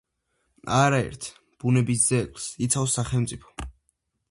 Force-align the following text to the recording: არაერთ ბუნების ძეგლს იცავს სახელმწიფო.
არაერთ 0.77 1.27
ბუნების 1.65 2.07
ძეგლს 2.11 2.49
იცავს 2.69 2.99
სახელმწიფო. 3.01 3.57